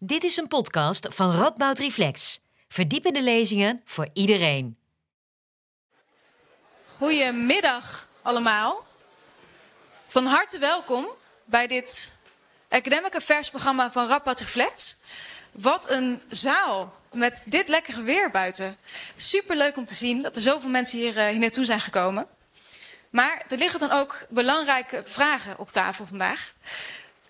[0.00, 2.40] Dit is een podcast van Radboud Reflex.
[2.68, 4.78] Verdiepende lezingen voor iedereen.
[6.96, 8.86] Goedemiddag allemaal.
[10.06, 11.06] Van harte welkom
[11.44, 12.16] bij dit
[12.68, 14.96] Academic Affairs programma van Radboud Reflex.
[15.52, 18.76] Wat een zaal met dit lekkere weer buiten.
[19.16, 22.26] Super leuk om te zien dat er zoveel mensen hier, uh, hier naartoe zijn gekomen.
[23.10, 26.52] Maar er liggen dan ook belangrijke vragen op tafel vandaag.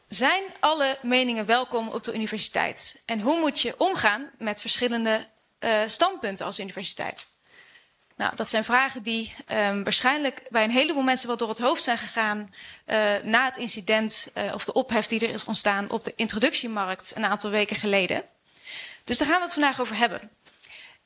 [0.09, 3.03] Zijn alle meningen welkom op de universiteit?
[3.07, 5.27] En hoe moet je omgaan met verschillende
[5.61, 7.29] uh, standpunten als universiteit?
[8.17, 11.83] Nou, dat zijn vragen die um, waarschijnlijk bij een heleboel mensen wel door het hoofd
[11.83, 12.55] zijn gegaan
[12.87, 17.13] uh, na het incident uh, of de ophef die er is ontstaan op de introductiemarkt
[17.17, 18.23] een aantal weken geleden.
[19.05, 20.31] Dus daar gaan we het vandaag over hebben.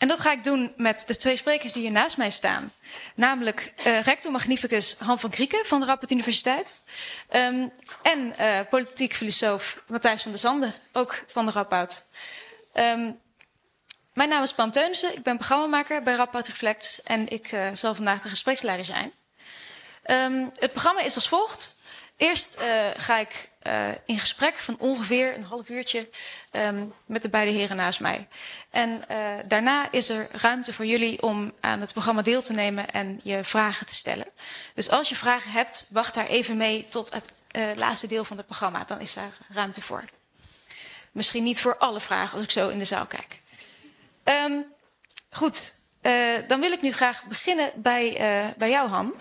[0.03, 2.73] En dat ga ik doen met de twee sprekers die hier naast mij staan.
[3.15, 6.77] Namelijk uh, rector magnificus Han van Krieken van de Rappert Universiteit.
[7.31, 12.07] Um, en uh, politiek filosoof Matthijs van der Zanden, ook van de Radboud.
[12.75, 13.21] Um,
[14.13, 17.95] mijn naam is Pam Teunissen, ik ben programmamaker bij Radboud Reflect en ik uh, zal
[17.95, 19.13] vandaag de gespreksleider zijn.
[20.07, 21.81] Um, het programma is als volgt.
[22.23, 26.09] Eerst uh, ga ik uh, in gesprek van ongeveer een half uurtje
[26.53, 28.29] um, met de beide heren naast mij.
[28.71, 32.91] En uh, daarna is er ruimte voor jullie om aan het programma deel te nemen
[32.91, 34.27] en je vragen te stellen.
[34.75, 37.33] Dus als je vragen hebt, wacht daar even mee tot het
[37.77, 38.85] laatste deel van het programma.
[38.85, 40.05] Dan is daar ruimte voor.
[41.13, 43.41] Misschien niet voor alle vragen als ik zo in de zaal kijk.
[44.25, 44.65] Um,
[45.31, 45.73] goed,
[46.47, 48.17] dan wil ik nu graag beginnen bij,
[48.57, 49.15] bij jou, Han.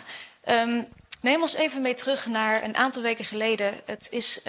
[0.46, 0.88] Um,
[1.22, 3.74] Neem ons even mee terug naar een aantal weken geleden.
[3.86, 4.44] Het is uh,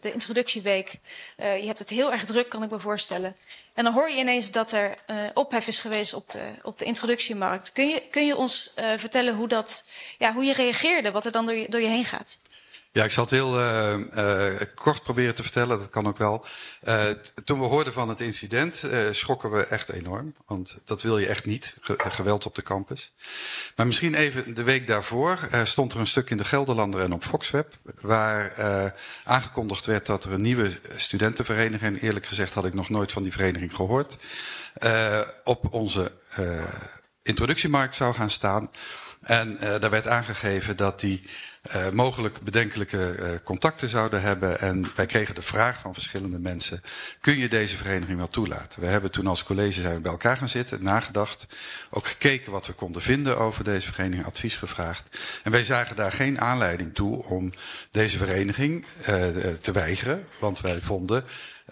[0.00, 0.98] de introductieweek.
[1.40, 3.36] Uh, je hebt het heel erg druk, kan ik me voorstellen.
[3.74, 6.84] En dan hoor je ineens dat er uh, ophef is geweest op de, op de
[6.84, 7.72] introductiemarkt.
[7.72, 11.46] Kun je, kun je ons vertellen hoe, dat, ja, hoe je reageerde, wat er dan
[11.46, 12.38] door je, door je heen gaat?
[12.98, 16.46] Ja, ik zal het heel uh, uh, kort proberen te vertellen, dat kan ook wel.
[16.88, 17.04] Uh,
[17.44, 20.34] toen we hoorden van het incident, schrokken we echt enorm.
[20.46, 23.12] Want dat wil je echt niet, ge geweld op de campus.
[23.76, 27.24] Maar misschien even de week daarvoor stond er een stuk in de Gelderlander en op
[27.24, 27.78] Foxweb...
[28.00, 28.52] waar
[29.24, 31.96] aangekondigd werd dat er een nieuwe studentenvereniging...
[31.96, 34.18] en eerlijk gezegd had ik nog nooit van die vereniging gehoord...
[35.44, 36.12] op onze
[37.22, 38.70] introductiemarkt zou gaan staan...
[39.22, 41.24] En daar werd aangegeven dat die
[41.74, 44.60] uh, mogelijk bedenkelijke uh, contacten zouden hebben.
[44.60, 46.82] En wij kregen de vraag van verschillende mensen:
[47.20, 48.80] kun je deze vereniging wel toelaten?
[48.80, 51.46] We hebben toen als college zijn we bij elkaar gaan zitten, nagedacht,
[51.90, 55.18] ook gekeken wat we konden vinden over deze vereniging, advies gevraagd.
[55.42, 57.52] En wij zagen daar geen aanleiding toe om
[57.90, 58.86] deze vereniging
[59.60, 61.24] te weigeren, want wij vonden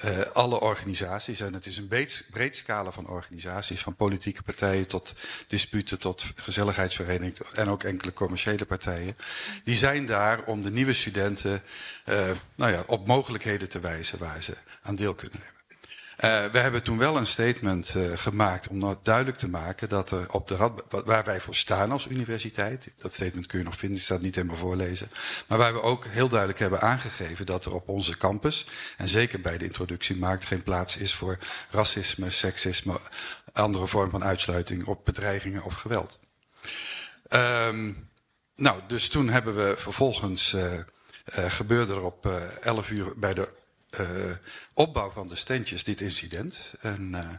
[0.05, 4.87] uh, alle organisaties, en het is een breed, breed scala van organisaties, van politieke partijen
[4.87, 5.15] tot
[5.47, 9.17] disputen, tot gezelligheidsverenigingen en ook enkele commerciële partijen,
[9.65, 11.63] die zijn daar om de nieuwe studenten
[12.07, 15.56] uh, nou ja, op mogelijkheden te wijzen waar ze aan deel kunnen nemen.
[16.25, 20.11] Uh, we hebben toen wel een statement uh, gemaakt om nou duidelijk te maken dat
[20.11, 23.77] er op de rad, waar wij voor staan als universiteit, dat statement kun je nog
[23.77, 25.11] vinden, ik het niet helemaal voorlezen,
[25.47, 28.67] maar waar we ook heel duidelijk hebben aangegeven dat er op onze campus,
[28.97, 31.39] en zeker bij de introductiemarkt, geen plaats is voor
[31.71, 33.01] racisme, seksisme,
[33.53, 36.21] andere vormen van uitsluiting op bedreigingen of geweld.
[37.29, 38.09] Um,
[38.57, 40.73] nou, dus toen hebben we vervolgens, uh,
[41.49, 42.27] gebeurde er op
[42.61, 43.49] 11 uur bij de
[44.75, 46.75] opbouw van de standjes dit incident.
[46.81, 47.31] En uh,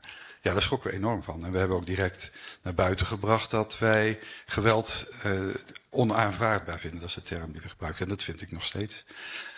[0.42, 1.46] ja, daar schrokken we enorm van.
[1.46, 2.32] En we hebben ook direct
[2.62, 5.56] naar buiten gebracht dat wij geweld uh,
[5.90, 7.00] onaanvaardbaar vinden.
[7.00, 8.04] Dat is de term die we gebruiken.
[8.04, 9.06] En dat vind ik nog steeds.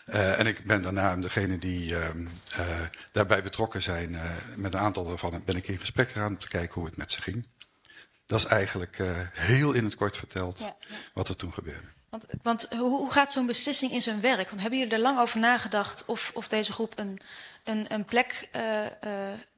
[0.06, 1.96] en ik ben daarna degene die
[3.12, 4.18] daarbij betrokken zijn,
[4.56, 7.12] met een aantal daarvan ben ik in gesprek gegaan om te kijken hoe het met
[7.12, 7.48] ze ging.
[8.26, 8.98] Dat is eigenlijk
[9.32, 10.96] heel in het kort verteld ja, ja.
[11.14, 11.88] wat er toen gebeurde.
[12.10, 14.50] Want, want hoe gaat zo'n beslissing in zijn werk?
[14.50, 17.20] Want hebben jullie er lang over nagedacht of, of deze groep een,
[17.64, 18.90] een, een plek uh, uh,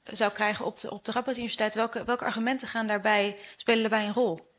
[0.03, 1.75] zou krijgen op de, op de Radboud Universiteit?
[1.75, 4.50] Welke, welke argumenten gaan daarbij, spelen daarbij een rol?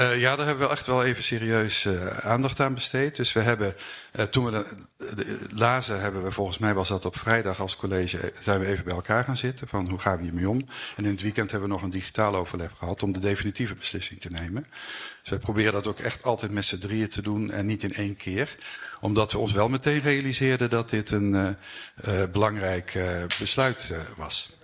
[0.00, 3.16] Uh, ja, daar hebben we echt wel even serieus uh, aandacht aan besteed.
[3.16, 3.74] Dus we hebben,
[4.16, 4.50] uh, toen we
[4.96, 8.66] de, de, lazen, hebben we volgens mij was dat op vrijdag als college, zijn we
[8.66, 10.64] even bij elkaar gaan zitten van hoe gaan we hiermee om.
[10.96, 14.20] En in het weekend hebben we nog een digitaal overleg gehad om de definitieve beslissing
[14.20, 14.66] te nemen.
[15.22, 17.94] Dus we proberen dat ook echt altijd met z'n drieën te doen en niet in
[17.94, 18.56] één keer.
[19.00, 21.56] Omdat we ons wel meteen realiseerden dat dit een
[22.32, 22.98] belangrijk
[23.38, 24.57] besluit was.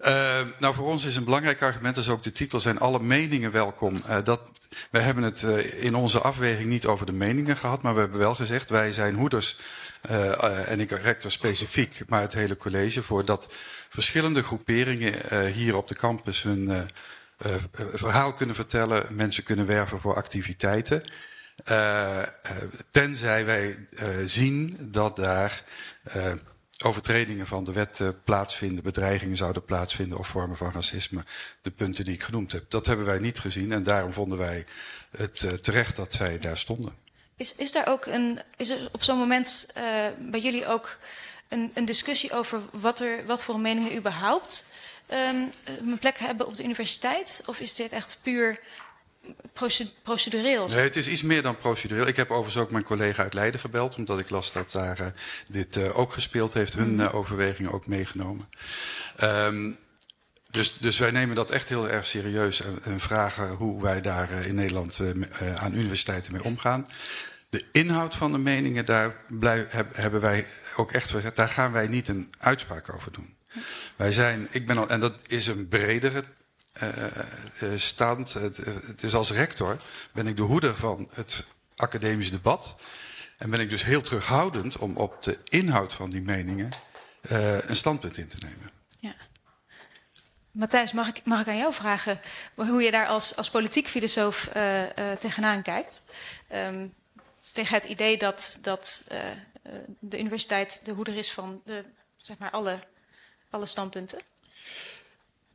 [0.00, 3.52] Uh, nou, voor ons is een belangrijk argument, is ook de titel, zijn alle meningen
[3.52, 4.02] welkom.
[4.08, 4.40] Uh, dat,
[4.90, 8.18] wij hebben het uh, in onze afweging niet over de meningen gehad, maar we hebben
[8.18, 9.58] wel gezegd, wij zijn hoeders,
[10.66, 13.54] en ik rector specifiek, maar het hele college, voor dat
[13.88, 16.88] verschillende groeperingen hier op de campus hun
[17.92, 21.02] verhaal kunnen vertellen, mensen kunnen werven voor activiteiten.
[22.90, 23.86] tenzij wij
[24.24, 25.64] zien dat daar
[26.84, 31.24] overtredingen van de wet uh, plaatsvinden, bedreigingen zouden plaatsvinden of vormen van racisme.
[31.62, 32.64] De punten die ik genoemd heb.
[32.68, 34.64] Dat hebben wij niet gezien en daarom vonden wij
[35.10, 36.94] het uh, terecht dat zij daar stonden.
[37.36, 39.82] Is, is daar ook een, is er op zo'n moment uh,
[40.18, 40.98] bij jullie ook
[41.48, 44.66] een, een, discussie over wat, er, wat voor meningen überhaupt
[45.10, 47.42] um, een plek hebben op de universiteit?
[47.46, 48.60] Of is dit echt puur
[50.02, 50.66] procedureel?
[50.66, 52.06] Nee, het is iets meer dan procedureel.
[52.06, 55.06] Ik heb overigens ook mijn collega uit Leiden gebeld, omdat ik las dat daar uh,
[55.48, 58.48] dit uh, ook gespeeld heeft, hun uh, overwegingen ook meegenomen.
[59.22, 59.76] Um,
[60.50, 64.30] dus, dus, wij nemen dat echt heel erg serieus en, en vragen hoe wij daar
[64.46, 65.00] in Nederland
[65.56, 66.86] aan universiteiten mee omgaan.
[67.48, 70.46] De inhoud van de meningen, daar blijf, heb, hebben wij
[70.76, 73.36] ook echt gezegd, daar gaan wij niet een uitspraak over doen.
[73.96, 76.24] Wij zijn, ik ben al, en dat is een bredere
[77.76, 78.32] stand.
[78.32, 78.56] Het,
[78.86, 79.82] het is als rector
[80.12, 81.44] ben ik de hoeder van het
[81.76, 82.76] academisch debat.
[83.38, 86.72] En ben ik dus heel terughoudend om op de inhoud van die meningen
[87.30, 88.70] uh, een standpunt in te nemen.
[89.00, 89.14] Ja.
[90.50, 92.20] Matthijs, mag ik, mag ik aan jou vragen
[92.54, 94.48] hoe je daar als, als politiek filosoof
[95.18, 96.02] tegenaan kijkt?
[96.52, 96.94] Um,
[97.52, 99.04] tegen het idee dat, dat
[99.98, 101.84] de universiteit de hoeder is van de,
[102.16, 102.78] zeg maar alle,
[103.50, 104.22] alle standpunten?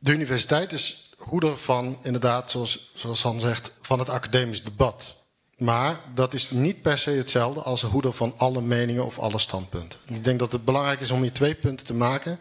[0.04, 5.16] De universiteit is hoeder van, inderdaad, zoals, zoals Han zegt, van het academisch debat.
[5.56, 9.38] Maar dat is niet per se hetzelfde als een hoeder van alle meningen of alle
[9.38, 9.98] standpunten.
[10.06, 12.38] Ik denk dat het belangrijk is om hier twee punten te maken.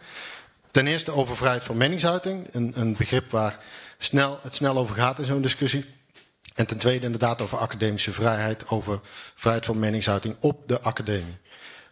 [0.71, 3.59] Ten eerste over vrijheid van meningsuiting, een, een begrip waar
[3.97, 5.85] snel, het snel over gaat in zo'n discussie.
[6.55, 8.99] En ten tweede inderdaad over academische vrijheid, over
[9.35, 11.37] vrijheid van meningsuiting op de academie.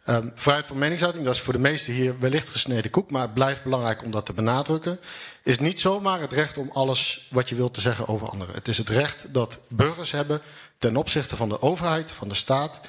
[0.10, 3.34] Um, vrijheid van meningsuiting, dat is voor de meesten hier wellicht gesneden koek, maar het
[3.34, 5.00] blijft belangrijk om dat te benadrukken.
[5.44, 8.56] Is niet zomaar het recht om alles wat je wilt te zeggen over anderen.
[8.56, 10.42] Het is het recht dat burgers hebben
[10.78, 12.80] ten opzichte van de overheid, van de staat.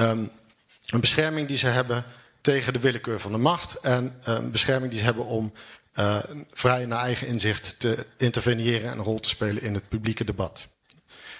[0.00, 0.30] Um,
[0.86, 2.04] een bescherming die ze hebben
[2.40, 3.80] tegen de willekeur van de macht.
[3.80, 5.52] En een bescherming die ze hebben om
[5.94, 6.16] uh,
[6.52, 10.66] vrij naar eigen inzicht te interveneren en een rol te spelen in het publieke debat.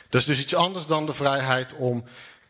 [0.09, 2.05] Dat is dus iets anders dan de vrijheid om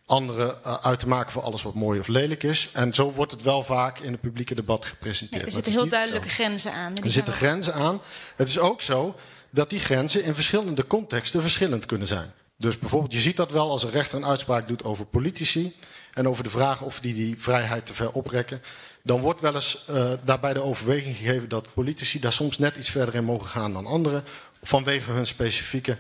[0.08, 2.68] anderen uh, uit te maken voor alles wat mooi of lelijk is.
[2.72, 5.42] En zo wordt het wel vaak in het publieke debat gepresenteerd.
[5.42, 6.96] Nee, er zitten heel duidelijke grenzen aan.
[6.96, 8.00] Er zitten grenzen aan.
[8.36, 9.14] Het is ook zo
[9.50, 12.32] dat die grenzen in verschillende contexten verschillend kunnen zijn.
[12.56, 15.76] Dus bijvoorbeeld, je ziet dat wel als een rechter een uitspraak doet over politici
[16.14, 18.62] en over de vraag of die die vrijheid te ver oprekken.
[19.02, 22.90] Dan wordt wel eens uh, daarbij de overweging gegeven dat politici daar soms net iets
[22.90, 24.24] verder in mogen gaan dan anderen,
[24.62, 25.96] vanwege hun specifieke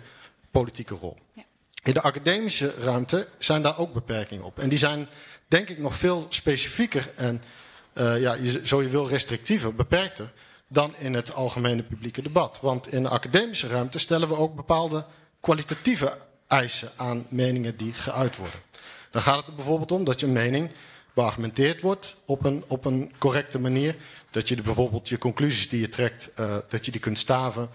[0.50, 1.16] politieke rol.
[1.32, 1.42] Ja.
[1.88, 4.58] In de academische ruimte zijn daar ook beperkingen op.
[4.58, 5.08] En die zijn
[5.46, 7.42] denk ik nog veel specifieker en
[7.94, 10.32] uh, ja, zo je wil restrictiever, beperkter
[10.66, 12.58] dan in het algemene publieke debat.
[12.60, 15.04] Want in de academische ruimte stellen we ook bepaalde
[15.40, 18.60] kwalitatieve eisen aan meningen die geuit worden.
[19.10, 20.70] Dan gaat het er bijvoorbeeld om dat je mening
[21.14, 23.96] beargumenteerd wordt op een, op een correcte manier.
[24.30, 27.70] Dat je bijvoorbeeld je conclusies die je trekt, uh, dat je die kunt staven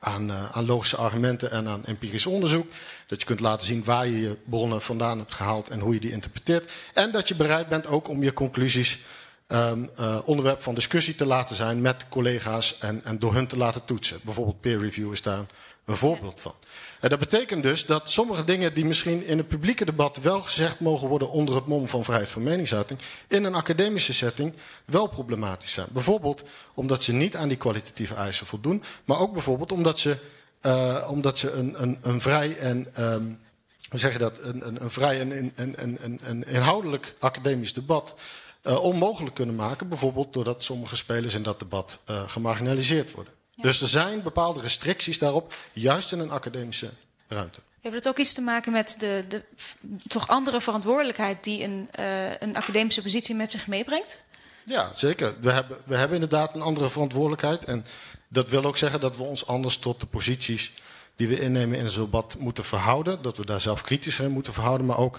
[0.00, 2.70] aan, uh, aan logische argumenten en aan empirisch onderzoek.
[3.06, 6.00] Dat je kunt laten zien waar je je bronnen vandaan hebt gehaald en hoe je
[6.00, 6.70] die interpreteert.
[6.94, 8.98] En dat je bereid bent ook om je conclusies
[9.48, 13.56] um, uh, onderwerp van discussie te laten zijn met collega's en, en door hun te
[13.56, 14.18] laten toetsen.
[14.22, 15.46] Bijvoorbeeld peer review is daar
[15.90, 16.54] een voorbeeld van.
[17.00, 20.80] En dat betekent dus dat sommige dingen die misschien in het publieke debat wel gezegd
[20.80, 24.54] mogen worden onder het mom van vrijheid van meningsuiting, in een academische setting
[24.84, 25.86] wel problematisch zijn.
[25.92, 26.42] Bijvoorbeeld
[26.74, 30.16] omdat ze niet aan die kwalitatieve eisen voldoen, maar ook bijvoorbeeld omdat ze,
[30.62, 33.40] uh, omdat ze een, een, een vrij en um,
[33.90, 35.52] hoe dat, een, een, een vrij en
[36.22, 38.14] een, inhoudelijk academisch debat
[38.62, 39.88] uh, onmogelijk kunnen maken.
[39.88, 43.32] Bijvoorbeeld doordat sommige spelers in dat debat uh, gemarginaliseerd worden.
[43.60, 46.90] Dus er zijn bepaalde restricties daarop, juist in een academische
[47.28, 47.60] ruimte.
[47.80, 49.42] Heeft het ook iets te maken met de, de
[50.06, 54.24] toch andere verantwoordelijkheid die een, uh, een academische positie met zich meebrengt?
[54.64, 55.34] Ja, zeker.
[55.40, 57.64] We hebben, we hebben inderdaad een andere verantwoordelijkheid.
[57.64, 57.86] En
[58.28, 60.72] dat wil ook zeggen dat we ons anders tot de posities
[61.16, 63.22] die we innemen in een debat moeten verhouden.
[63.22, 65.18] Dat we daar zelf kritisch in moeten verhouden, maar ook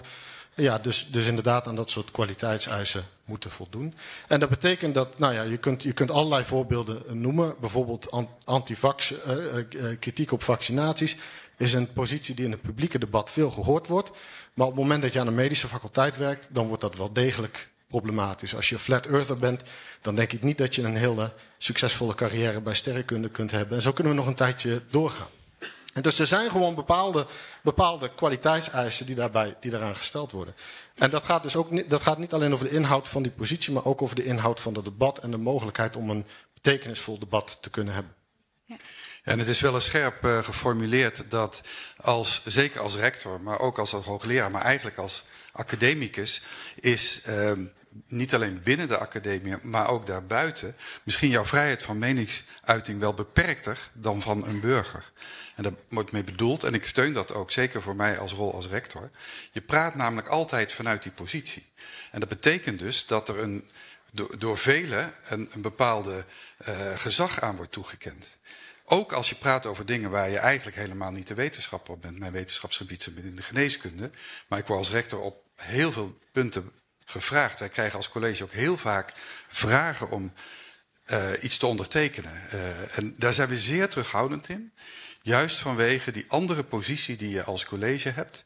[0.54, 3.94] ja, dus, dus inderdaad aan dat soort kwaliteitseisen moeten voldoen.
[4.28, 7.54] En dat betekent dat, nou ja, je kunt, je kunt allerlei voorbeelden noemen.
[7.60, 8.08] Bijvoorbeeld
[8.44, 11.16] antivax, uh, uh, kritiek op vaccinaties
[11.56, 14.10] is een positie die in het publieke debat veel gehoord wordt.
[14.54, 17.12] Maar op het moment dat je aan een medische faculteit werkt, dan wordt dat wel
[17.12, 18.54] degelijk problematisch.
[18.54, 19.62] Als je flat earther bent,
[20.00, 23.76] dan denk ik niet dat je een hele succesvolle carrière bij sterrenkunde kunt hebben.
[23.76, 25.30] En zo kunnen we nog een tijdje doorgaan.
[25.92, 27.26] En dus er zijn gewoon bepaalde,
[27.62, 30.54] bepaalde kwaliteitseisen die, daarbij, die daaraan gesteld worden.
[30.94, 33.32] En dat gaat dus ook niet, dat gaat niet alleen over de inhoud van die
[33.32, 37.18] positie, maar ook over de inhoud van het debat en de mogelijkheid om een betekenisvol
[37.18, 38.14] debat te kunnen hebben.
[38.64, 38.76] Ja.
[39.22, 41.62] En het is wel eens scherp uh, geformuleerd dat
[41.96, 46.42] als, zeker als rector, maar ook als hoogleraar, maar eigenlijk als academicus,
[46.74, 47.52] is uh,
[48.08, 53.90] niet alleen binnen de academie, maar ook daarbuiten, misschien jouw vrijheid van meningsuiting wel beperkter
[53.92, 55.12] dan van een burger.
[55.56, 58.54] En daar wordt mee bedoeld, en ik steun dat ook, zeker voor mij als rol
[58.54, 59.10] als rector.
[59.52, 61.66] Je praat namelijk altijd vanuit die positie.
[62.10, 63.70] En dat betekent dus dat er een,
[64.12, 66.24] door, door velen een, bepaalde
[66.68, 68.38] uh, gezag aan wordt toegekend.
[68.84, 72.18] Ook als je praat over dingen waar je eigenlijk helemaal niet de wetenschapper op bent.
[72.18, 74.10] Mijn wetenschapsgebied zit in de geneeskunde.
[74.48, 76.72] Maar ik word als rector op heel veel punten
[77.12, 77.58] gevraagd.
[77.58, 79.12] Wij krijgen als college ook heel vaak
[79.48, 80.32] vragen om
[81.06, 82.42] uh, iets te ondertekenen.
[82.54, 84.72] Uh, en daar zijn we zeer terughoudend in.
[85.22, 88.44] Juist vanwege die andere positie die je als college hebt.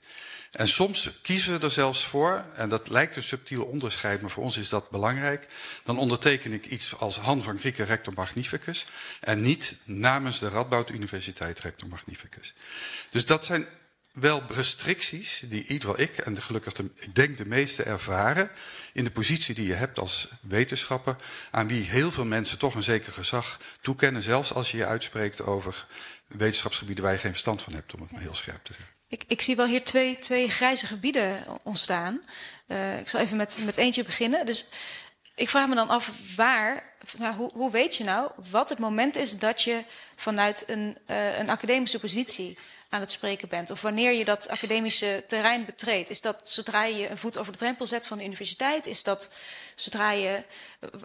[0.51, 4.43] En soms kiezen we er zelfs voor, en dat lijkt een subtiel onderscheid, maar voor
[4.43, 5.49] ons is dat belangrijk.
[5.85, 8.87] Dan onderteken ik iets als Han van Grieken rector magnificus
[9.21, 12.55] en niet namens de Radboud Universiteit rector magnificus.
[13.11, 13.67] Dus dat zijn
[14.17, 18.51] wel restricties die ieder ik en gelukkig ik denk de meeste ervaren
[18.93, 21.17] in de positie die je hebt als wetenschapper,
[21.51, 25.43] aan wie heel veel mensen toch een zeker gezag toekennen, zelfs als je je uitspreekt
[25.43, 25.87] over
[26.27, 28.95] wetenschapsgebieden waar je geen verstand van hebt, om het maar heel scherp te zeggen.
[29.09, 32.21] Ik, ik zie wel hier twee, twee grijze gebieden ontstaan.
[32.69, 34.47] Uh, ik zal even met, met eentje beginnen.
[34.47, 34.69] Dus
[35.35, 39.17] ik vraag me dan af waar, nou, hoe, hoe weet je nou wat het moment
[39.17, 39.85] is dat je
[40.17, 42.59] vanuit een, uh, een academische positie
[42.97, 43.71] aan het spreken bent?
[43.71, 46.11] Of wanneer je dat academische terrein betreedt?
[46.11, 48.87] Is dat zodra je een voet over de drempel zet van de universiteit?
[48.87, 49.35] Is dat
[49.75, 50.43] zodra je.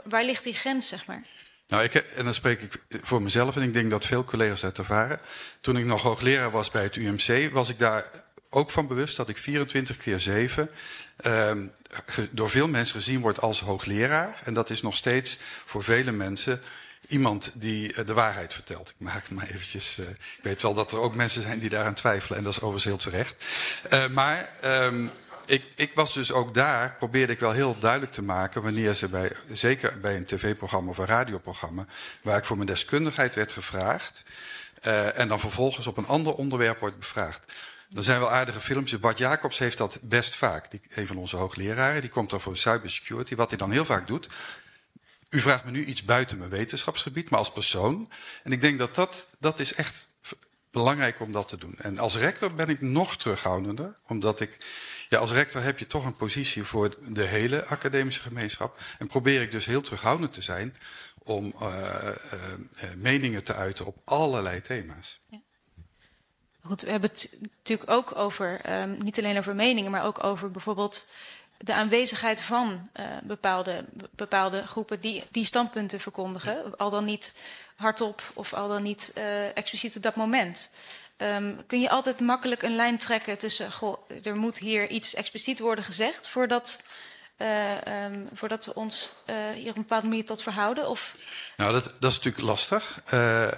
[0.03, 1.21] Waar ligt die grens, zeg maar?
[1.67, 4.77] Nou, ik, en dan spreek ik voor mezelf en ik denk dat veel collega's uit
[4.77, 5.19] ervaren.
[5.62, 8.10] Toen ik nog hoogleraar was bij het UMC, was ik daar
[8.50, 10.69] ook van bewust dat ik 24 keer 7
[11.25, 11.51] uh,
[12.31, 14.41] door veel mensen gezien word als hoogleraar.
[14.45, 16.62] En dat is nog steeds voor vele mensen
[17.08, 18.89] iemand die uh, de waarheid vertelt.
[18.89, 19.98] Ik maak het maar eventjes.
[20.00, 22.62] Uh, ik weet wel dat er ook mensen zijn die daaraan twijfelen en dat is
[22.62, 23.46] overigens heel terecht.
[23.93, 25.12] Uh, maar um,
[25.46, 29.10] ik, ik, was dus ook daar, probeerde ik wel heel duidelijk te maken wanneer ze
[29.10, 31.86] bij, zeker bij een tv-programma of een radioprogramma,
[32.22, 34.24] waar ik voor mijn deskundigheid werd gevraagd,
[35.15, 37.51] en dan vervolgens op een ander onderwerp wordt bevraagd.
[37.96, 39.00] Er zijn wel aardige filmpjes.
[39.00, 40.72] Bart Jacobs heeft dat best vaak.
[40.72, 43.36] Die, een van onze hoogleraren, die komt dan voor cybersecurity.
[43.36, 44.29] Wat hij dan heel vaak doet.
[45.32, 48.10] U vraagt me nu iets buiten mijn wetenschapsgebied, maar als persoon.
[48.44, 50.08] En ik denk dat dat, dat is echt
[50.72, 51.76] belangrijk om dat te doen.
[51.78, 54.58] En als rector ben ik nog terughoudender, omdat ik
[55.10, 58.80] ja, als rector heb je toch een positie voor de hele academische gemeenschap.
[59.00, 60.76] En probeer ik dus heel terughoudend te zijn
[61.18, 61.70] om uh,
[62.34, 65.20] uh, meningen te uiten op allerlei thema's.
[65.30, 65.42] Ja.
[66.64, 70.52] Goed, we hebben het natuurlijk ook over, um, niet alleen over meningen, maar ook over
[70.52, 71.12] bijvoorbeeld
[71.63, 76.77] de aanwezigheid van uh, bepaalde, bepaalde groepen die, die standpunten verkondigen.
[76.77, 77.41] Al dan niet
[77.75, 79.13] hardop of al dan niet
[79.53, 80.75] expliciet op dat moment.
[81.18, 85.60] Um, kun je altijd makkelijk een lijn trekken tussen, goh, er moet hier iets expliciet
[85.60, 86.84] worden gezegd voordat,
[87.38, 89.13] uh, um, voordat we ons
[89.56, 90.89] hier op een bepaalde manier tot verhouden?
[90.89, 91.15] Of?
[91.58, 93.01] Nou, dat, dat is natuurlijk lastig.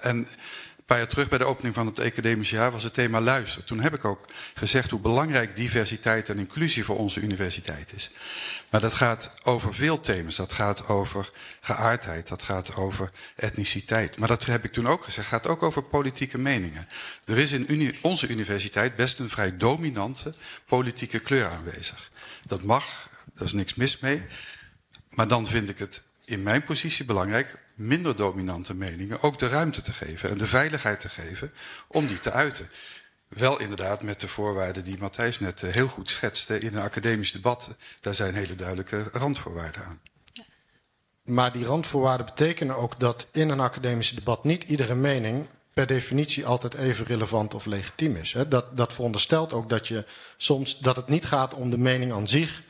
[0.01, 0.27] En
[0.93, 3.63] paar terug bij de opening van het academisch jaar was het thema luister.
[3.63, 8.11] Toen heb ik ook gezegd hoe belangrijk diversiteit en inclusie voor onze universiteit is.
[8.69, 10.35] Maar dat gaat over veel thema's.
[10.35, 11.29] Dat gaat over
[11.61, 14.17] geaardheid, dat gaat over etniciteit.
[14.17, 16.87] Maar dat heb ik toen ook gezegd, gaat ook over politieke meningen.
[17.25, 20.33] Er is in onze universiteit best een vrij dominante
[20.65, 22.09] politieke kleur aanwezig.
[22.45, 24.23] Dat mag, daar is niks mis mee.
[25.09, 29.81] Maar dan vind ik het in mijn positie belangrijk minder dominante meningen ook de ruimte
[29.81, 31.53] te geven en de veiligheid te geven
[31.87, 32.69] om die te uiten.
[33.27, 37.31] Wel inderdaad met de voorwaarden die Matthijs net eh, heel goed schetste in een academisch
[37.31, 37.75] debat.
[37.99, 40.01] Daar zijn hele duidelijke randvoorwaarden aan.
[41.23, 46.45] Maar die randvoorwaarden betekenen ook dat in een academisch debat niet iedere mening per definitie
[46.45, 48.35] altijd even relevant of legitiem is.
[48.47, 50.05] Dat, dat veronderstelt ook dat, je
[50.37, 52.63] soms, dat het niet gaat om de mening aan zich,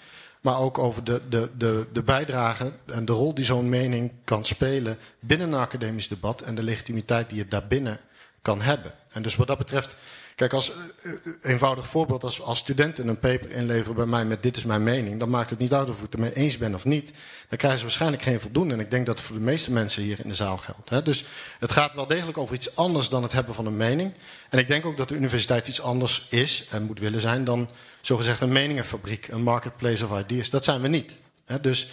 [0.43, 4.45] maar ook over de, de, de, de bijdrage en de rol die zo'n mening kan
[4.45, 7.99] spelen binnen een academisch debat en de legitimiteit die het daarbinnen
[8.41, 8.91] kan hebben.
[9.11, 9.95] En dus wat dat betreft,
[10.35, 10.71] kijk, als
[11.03, 14.83] uh, eenvoudig voorbeeld, als, als studenten een paper inleveren bij mij met dit is mijn
[14.83, 17.11] mening, dan maakt het niet uit of ik het ermee eens ben of niet.
[17.49, 18.73] Dan krijgen ze waarschijnlijk geen voldoende.
[18.73, 20.89] En ik denk dat het voor de meeste mensen hier in de zaal geldt.
[20.89, 21.03] Hè.
[21.03, 21.25] Dus
[21.59, 24.13] het gaat wel degelijk over iets anders dan het hebben van een mening.
[24.49, 27.69] En ik denk ook dat de universiteit iets anders is en moet willen zijn dan
[28.05, 30.49] zogezegd een meningenfabriek, een marketplace of ideas.
[30.49, 31.19] Dat zijn we niet.
[31.61, 31.89] Dus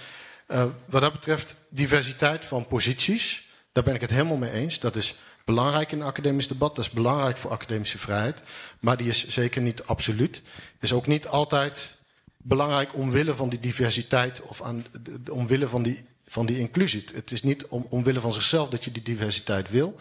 [0.49, 4.79] uh, wat dat betreft, diversiteit van posities, daar ben ik het helemaal mee eens.
[4.79, 5.15] Dat is
[5.45, 8.43] belangrijk in academisch debat, dat is belangrijk voor academische vrijheid.
[8.81, 10.43] Maar die is zeker niet absoluut.
[10.81, 11.95] Is ook niet altijd
[12.37, 14.87] belangrijk omwille van die diversiteit of aan,
[15.31, 17.05] omwille van die, van die inclusie.
[17.15, 19.97] Het is niet om, omwille van zichzelf dat je die diversiteit wil.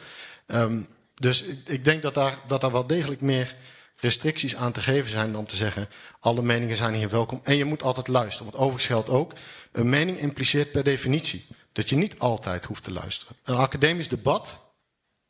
[0.48, 3.56] Um, dus ik, ik denk dat daar, dat daar wel degelijk meer
[4.00, 5.90] restricties aan te geven zijn dan te zeggen:
[6.20, 8.46] alle meningen zijn hier welkom en je moet altijd luisteren.
[8.46, 9.34] Want overigens geldt ook:
[9.72, 13.36] een mening impliceert per definitie dat je niet altijd hoeft te luisteren.
[13.44, 14.62] Een academisch debat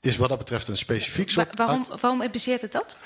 [0.01, 1.57] is wat dat betreft een specifiek soort.
[1.57, 2.97] waarom, waarom impliceert het dat?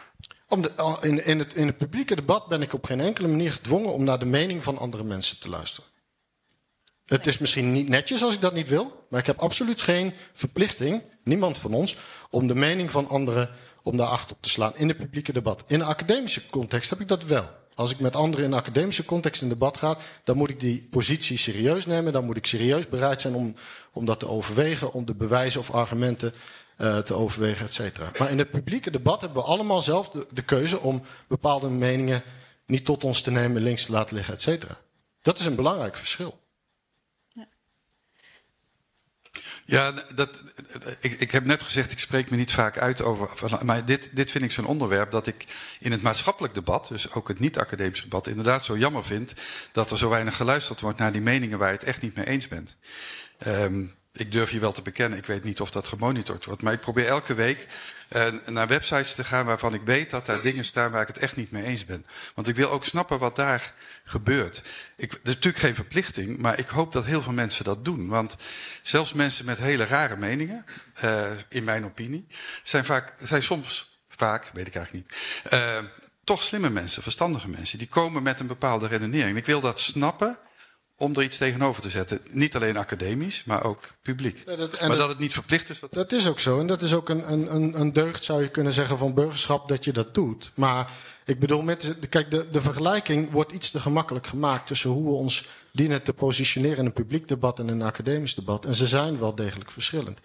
[0.48, 3.52] Om de, in, in, het, in het publieke debat ben ik op geen enkele manier
[3.52, 5.90] gedwongen om naar de mening van andere mensen te luisteren.
[7.06, 10.14] Het is misschien niet netjes als ik dat niet wil, maar ik heb absoluut geen
[10.34, 11.96] verplichting, niemand van ons,
[12.30, 13.50] om de mening van anderen
[13.84, 15.64] om daar achter op te slaan in het publieke debat.
[15.68, 17.50] In een academische context heb ik dat wel.
[17.76, 20.88] Als ik met anderen in een academische context in debat ga, dan moet ik die
[20.90, 22.14] positie serieus nemen.
[22.14, 23.56] Dan moet ik serieus bereid zijn om,
[23.94, 26.34] om dat te overwegen, om de bewijzen of argumenten
[26.78, 28.12] uh, te overwegen, et cetera.
[28.18, 32.24] Maar in het publieke debat hebben we allemaal zelf de, de, keuze om bepaalde meningen
[32.66, 34.78] niet tot ons te nemen, links te laten liggen, et cetera.
[35.22, 36.40] Dat is een belangrijk verschil.
[39.66, 40.42] Ja, dat,
[41.00, 43.30] ik, ik heb net gezegd, ik spreek me niet vaak uit over.
[43.66, 45.46] Maar dit, dit vind ik zo'n onderwerp dat ik
[45.80, 49.34] in het maatschappelijk debat, dus ook het niet-academisch debat, inderdaad zo jammer vind
[49.72, 52.28] dat er zo weinig geluisterd wordt naar die meningen waar je het echt niet mee
[52.28, 52.78] eens bent.
[53.48, 56.62] Um, ik durf je wel te bekennen, ik weet niet of dat gemonitord wordt.
[56.62, 57.68] Maar ik probeer elke week
[58.16, 61.18] uh, naar websites te gaan waarvan ik weet dat daar dingen staan waar ik het
[61.18, 62.06] echt niet mee eens ben.
[62.36, 64.64] Want ik wil ook snappen wat daar gebeurt.
[64.96, 68.08] Ik, dat is natuurlijk geen verplichting, maar ik hoop dat heel veel mensen dat doen.
[68.08, 68.36] Want
[68.84, 70.66] zelfs mensen met hele rare meningen,
[71.04, 72.28] uh, in mijn opinie,
[72.64, 75.18] zijn, vaak, zijn soms, vaak, weet ik eigenlijk niet,
[75.54, 75.84] uh,
[76.24, 77.78] toch slimme mensen, verstandige mensen.
[77.78, 79.38] Die komen met een bepaalde redenering.
[79.38, 80.38] Ik wil dat snappen
[81.04, 82.20] om er iets tegenover te zetten.
[82.30, 84.44] Niet alleen academisch, maar ook publiek.
[84.46, 85.80] Ja, dat, maar dat, het niet verplicht is.
[85.80, 85.94] Dat...
[85.94, 86.60] dat is ook zo.
[86.60, 89.84] En dat is ook een, een, een deugd, zou je kunnen zeggen, van burgerschap dat
[89.84, 90.52] je dat doet.
[90.54, 90.92] Maar
[91.26, 95.14] ik bedoel, met, kijk, de, de vergelijking wordt iets te gemakkelijk gemaakt tussen hoe we
[95.14, 98.66] ons dienen te positioneren in een publiek debat en in een academisch debat.
[98.66, 100.20] En ze zijn wel degelijk verschillend.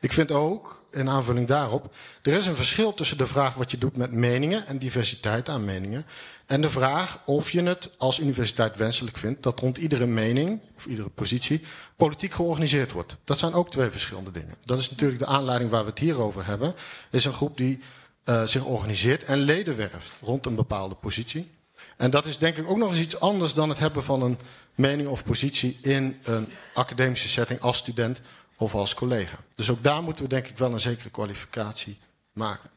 [0.00, 3.78] Ik vind ook, in aanvulling daarop, er is een verschil tussen de vraag wat je
[3.78, 6.06] doet met meningen en diversiteit aan meningen.
[6.46, 10.86] En de vraag of je het als universiteit wenselijk vindt dat rond iedere mening of
[10.86, 11.62] iedere positie
[11.96, 13.16] politiek georganiseerd wordt.
[13.24, 14.54] Dat zijn ook twee verschillende dingen.
[14.64, 16.74] Dat is natuurlijk de aanleiding waar we het hier over hebben.
[17.10, 17.80] Is een groep die
[18.24, 21.50] uh, zich organiseert en leden werft rond een bepaalde positie.
[21.96, 24.38] En dat is denk ik ook nog eens iets anders dan het hebben van een
[24.74, 28.20] mening of positie in een academische setting als student
[28.56, 29.36] of als collega.
[29.54, 31.98] Dus ook daar moeten we denk ik wel een zekere kwalificatie
[32.32, 32.70] maken.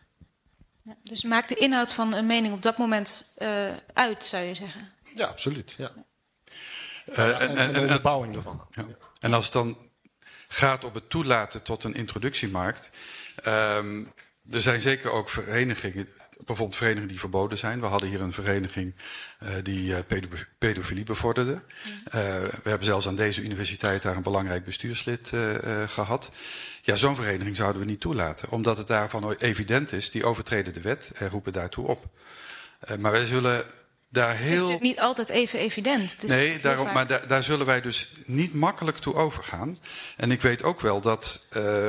[0.87, 4.55] Ja, dus maakt de inhoud van een mening op dat moment uh, uit, zou je
[4.55, 4.91] zeggen?
[5.15, 5.73] Ja, absoluut.
[5.77, 5.91] Ja.
[7.05, 8.67] Uh, en, en, en, de bouwing ervan.
[8.71, 8.85] Ja.
[9.19, 9.77] En als het dan
[10.47, 12.91] gaat op het toelaten tot een introductiemarkt.
[13.45, 14.13] Um,
[14.51, 16.09] er zijn zeker ook verenigingen
[16.45, 17.79] bijvoorbeeld verenigingen die verboden zijn.
[17.79, 18.95] We hadden hier een vereniging
[19.43, 19.97] uh, die uh,
[20.57, 21.51] pedofilie bevorderde.
[21.51, 21.61] Uh,
[22.63, 25.31] we hebben zelfs aan deze universiteit daar een belangrijk bestuurslid
[25.87, 26.31] gehad.
[26.81, 28.49] Ja, zo'n vereniging zouden we niet toelaten.
[28.49, 32.05] Omdat het daarvan evident is, die overtreden de wet en roepen daartoe op.
[32.99, 33.65] maar wij zullen
[34.09, 34.43] daar heel...
[34.43, 36.27] Het is natuurlijk niet altijd even evident.
[36.27, 39.75] nee, daarom, maar daar, daar zullen wij dus niet makkelijk toe overgaan.
[40.17, 41.45] En ik weet ook wel dat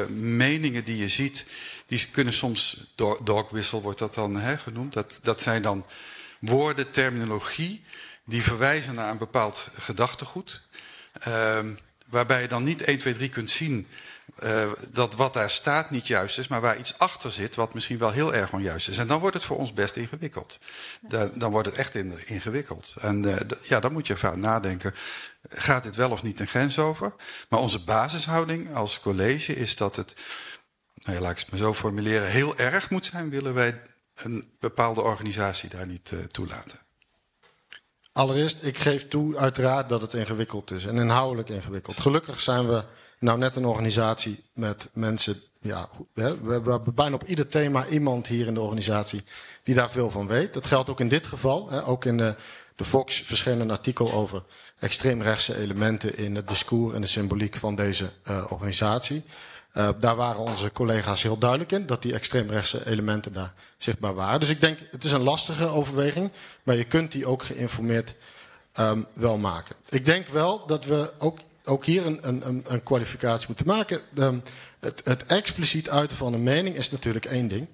[0.08, 1.46] meningen die je ziet
[1.88, 2.76] die kunnen soms,
[3.24, 5.86] dogwissel wordt dat dan hè, genoemd, dat, dat zijn dan
[6.40, 7.84] woorden, terminologie,
[8.24, 10.62] die verwijzen naar een bepaald gedachtegoed.
[11.28, 11.58] Uh,
[12.06, 13.86] waarbij je dan niet 1, 2, 3 kunt zien
[14.42, 17.98] uh, dat wat daar staat niet juist is, maar waar iets achter zit wat misschien
[17.98, 18.98] wel heel erg onjuist is.
[18.98, 20.58] En dan wordt het voor ons best ingewikkeld.
[21.00, 22.96] Dan, dan wordt het echt in, ingewikkeld.
[23.00, 24.94] En uh, ja, dan moet je vaak nadenken,
[25.48, 27.14] gaat dit wel of niet een grens over?
[27.48, 30.14] Maar onze basishouding als college is dat het
[30.94, 33.82] nou laat ik het maar zo formuleren, heel erg moet zijn, willen wij
[34.14, 36.78] een bepaalde organisatie daar niet uh, toelaten.
[38.12, 42.00] Allereerst, ik geef toe uiteraard dat het ingewikkeld is en inhoudelijk ingewikkeld.
[42.00, 42.84] Gelukkig zijn we
[43.18, 45.42] nou net een organisatie met mensen.
[45.60, 49.22] Ja, we hebben bijna op ieder thema iemand hier in de organisatie
[49.62, 50.54] die daar veel van weet.
[50.54, 51.70] Dat geldt ook in dit geval.
[51.70, 51.86] Hè.
[51.86, 52.34] Ook in de,
[52.76, 54.42] de Fox verscheen een artikel over
[54.78, 59.24] extreemrechtse elementen in het discours en de symboliek van deze uh, organisatie.
[59.74, 64.40] Uh, daar waren onze collega's heel duidelijk in, dat die extreemrechtse elementen daar zichtbaar waren.
[64.40, 66.30] Dus ik denk, het is een lastige overweging,
[66.62, 68.14] maar je kunt die ook geïnformeerd
[68.78, 69.76] um, wel maken.
[69.88, 74.00] Ik denk wel dat we ook, ook hier een, een, een kwalificatie moeten maken.
[74.14, 74.40] De,
[74.80, 77.66] het, het expliciet uiten van een mening is natuurlijk één ding.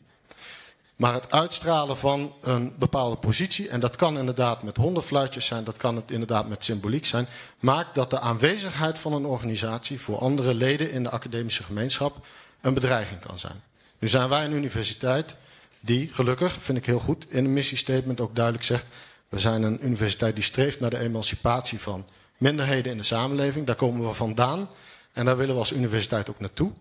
[0.97, 5.65] Maar het uitstralen van een bepaalde positie, en dat kan inderdaad met honderd fluitjes zijn,
[5.65, 7.27] dat kan het inderdaad met symboliek zijn,
[7.61, 12.27] maakt dat de aanwezigheid van een organisatie voor andere leden in de academische gemeenschap
[12.61, 13.63] een bedreiging kan zijn.
[13.99, 15.37] Nu zijn wij een universiteit
[15.81, 18.87] die, gelukkig, vind ik heel goed, in een missiestatement ook duidelijk zegt,
[19.29, 22.07] we zijn een universiteit die streeft naar de emancipatie van
[22.45, 23.67] minderheden in de samenleving.
[23.67, 24.69] Daar komen we vandaan
[25.13, 26.73] en daar willen we als universiteit ook naartoe.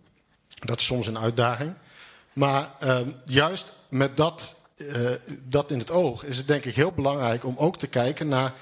[0.60, 1.74] Dat is soms een uitdaging.
[2.34, 5.10] Maar uh, juist met dat uh,
[5.44, 8.54] dat in het oog is het denk ik heel belangrijk om ook te kijken naar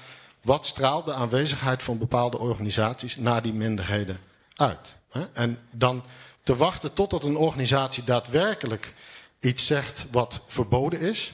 [0.42, 4.18] wat straalt de aanwezigheid van bepaalde organisaties naar die minderheden
[4.54, 4.94] uit.
[5.10, 5.24] Hè?
[5.32, 6.02] En dan
[6.42, 8.94] te wachten totdat een organisatie daadwerkelijk
[9.40, 11.32] iets zegt wat verboden is,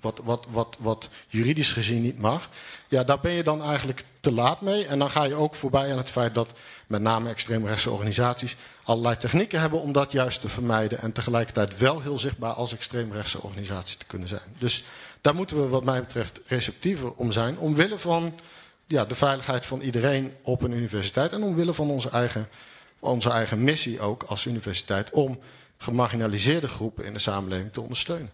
[0.00, 2.48] Wat, wat, wat, wat juridisch gezien niet mag,
[2.88, 4.86] ja, daar ben je dan eigenlijk te laat mee.
[4.86, 6.52] En dan ga je ook voorbij aan het feit dat
[6.86, 10.98] met name extreemrechtse organisaties allerlei technieken hebben om dat juist te vermijden.
[10.98, 14.56] En tegelijkertijd wel heel zichtbaar als extreemrechtse organisatie te kunnen zijn.
[14.58, 14.84] Dus
[15.20, 17.58] daar moeten we wat mij betreft receptiever om zijn.
[17.58, 18.34] Omwille van
[18.86, 21.32] ja, de veiligheid van iedereen op een universiteit.
[21.32, 22.48] En omwille van onze eigen,
[22.98, 25.10] onze eigen missie ook als universiteit.
[25.10, 25.38] Om
[25.78, 28.30] gemarginaliseerde groepen in de samenleving te ondersteunen.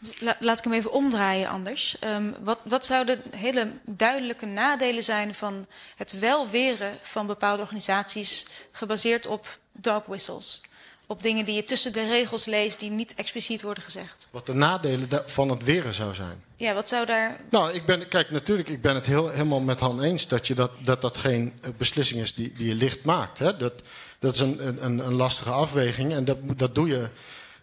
[0.00, 1.96] Dus laat ik hem even omdraaien anders.
[2.04, 9.26] Um, wat, wat zouden hele duidelijke nadelen zijn van het welweren van bepaalde organisaties gebaseerd
[9.26, 10.60] op dog whistles?
[11.06, 14.28] Op dingen die je tussen de regels leest die niet expliciet worden gezegd.
[14.30, 16.44] Wat de nadelen van het weren zou zijn?
[16.56, 17.40] Ja, wat zou daar.
[17.50, 20.54] Nou, ik ben, kijk, natuurlijk, ik ben het heel, helemaal met Han eens dat je
[20.54, 23.38] dat, dat, dat geen eh, beslissing is die, die je licht maakt.
[23.38, 23.56] Hè?
[23.56, 23.72] Dat,
[24.18, 27.08] dat is een, een, een lastige afweging en dat, dat doe je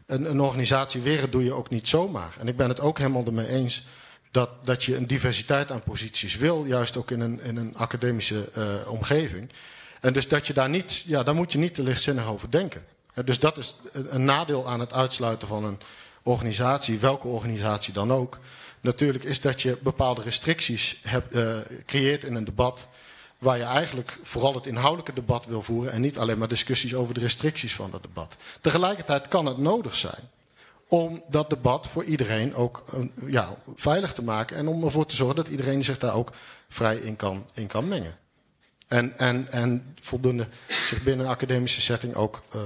[0.06, 2.36] een, een organisatie weren doe je ook niet zomaar.
[2.40, 3.84] En ik ben het ook helemaal ermee eens
[4.32, 8.50] dat, dat je een diversiteit aan posities wil, juist ook in een, in een academische
[8.58, 9.50] uh, omgeving.
[10.02, 12.86] En dus dat je daar niet, ja, daar moet je niet te lichtzinnig over denken.
[13.26, 15.80] Dus dat is een nadeel aan het uitsluiten van een
[16.24, 18.40] organisatie, welke organisatie dan ook.
[18.82, 22.88] Natuurlijk is dat je bepaalde restricties hebt, uh, creëert in een debat
[23.38, 27.14] waar je eigenlijk vooral het inhoudelijke debat wil voeren en niet alleen maar discussies over
[27.14, 28.36] de restricties van dat debat.
[28.62, 30.30] Tegelijkertijd kan het nodig zijn
[30.88, 32.84] om dat debat voor iedereen ook
[33.28, 36.32] ja, veilig te maken en om ervoor te zorgen dat iedereen zich daar ook
[36.70, 38.18] vrij in kan, in kan mengen.
[38.88, 42.62] En, en, en voldoende zich binnen een academische setting ook uh,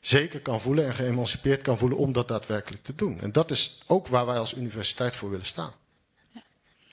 [0.00, 3.20] zeker kan voelen en geëmancipeerd kan voelen om dat daadwerkelijk te doen.
[3.20, 5.72] En dat is ook waar wij als universiteit voor willen staan.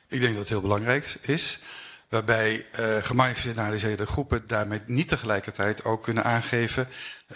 [0.08, 1.60] Ik denk dat het heel belangrijk is
[2.14, 6.88] waarbij uh, gemarginaliseerde groepen daarmee niet tegelijkertijd ook kunnen aangeven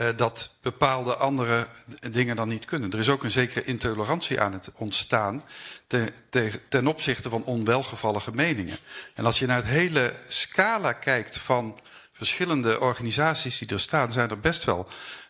[0.01, 1.67] uh, dat bepaalde andere
[2.11, 2.91] dingen dan niet kunnen.
[2.91, 5.41] Er is ook een zekere intolerantie aan het ontstaan
[5.87, 8.77] te, te, ten opzichte van onwelgevallige meningen.
[9.13, 11.79] En als je naar het hele scala kijkt van
[12.11, 14.87] verschillende organisaties die er staan, zijn er best wel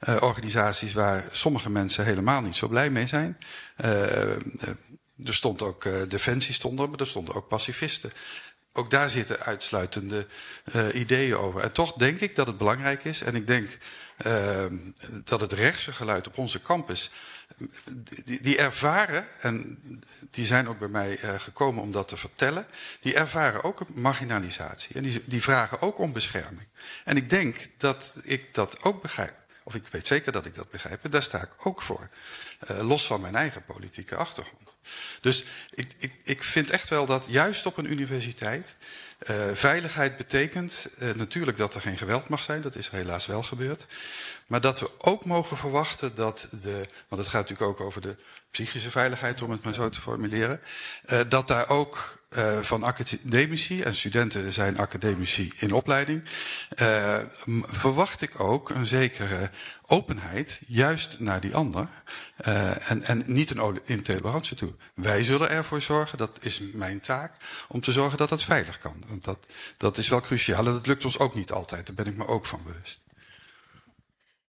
[0.08, 3.38] uh, organisaties waar sommige mensen helemaal niet zo blij mee zijn.
[5.26, 8.12] er stond ook Defensie, stond maar er stonden ook pacifisten
[8.78, 10.28] ook daar zitten uitsluitende
[10.76, 11.62] uh, ideeën over.
[11.62, 13.22] En toch denk ik dat het belangrijk is.
[13.22, 13.78] En ik denk
[14.26, 14.66] uh,
[15.24, 17.12] dat het rechtse geluid op onze campus.
[18.26, 19.80] Die, die, ervaren, en
[20.30, 22.66] die zijn ook bij mij uh, gekomen om dat te vertellen.
[23.00, 24.96] Die ervaren ook een marginalisatie.
[24.96, 26.68] En die, die vragen ook om bescherming.
[27.04, 29.34] En ik denk dat ik dat ook begrijp.
[29.68, 31.12] Of ik weet zeker dat ik dat begrijp.
[31.12, 32.10] Daar sta ik ook voor.
[32.68, 34.76] los van mijn eigen politieke achtergrond.
[35.22, 38.78] Dus ik, ik, ik vind echt wel dat juist op een universiteit
[39.28, 43.44] uh, veiligheid betekent uh, natuurlijk dat er geen geweld mag zijn, dat is helaas wel
[43.44, 43.86] gebeurd.
[44.46, 48.16] Maar dat we ook mogen verwachten dat de, want het gaat natuurlijk ook over de
[48.52, 50.62] psychische veiligheid, om het maar zo te formuleren,
[51.28, 56.24] dat daar ook uh, van academici, en studenten zijn academici in opleiding,
[56.82, 57.20] uh,
[57.62, 59.50] verwacht ik ook een zekere
[59.86, 61.86] openheid, juist naar die ander,
[62.48, 64.74] uh, en, en niet een intolerantie toe.
[64.94, 67.32] Wij zullen ervoor zorgen, dat is mijn taak,
[67.68, 69.04] om te zorgen dat het veilig kan.
[69.08, 72.06] Want dat, dat is wel cruciaal en dat lukt ons ook niet altijd, daar ben
[72.08, 73.00] ik me ook van bewust.